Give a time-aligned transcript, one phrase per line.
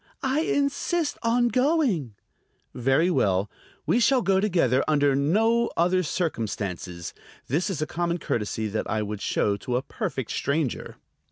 [0.23, 2.15] "I insist on going."
[2.73, 3.51] "Very well;
[3.85, 7.13] we shall go together; under no other circumstances.
[7.47, 10.95] This is a common courtesy that I would show to a perfect stranger."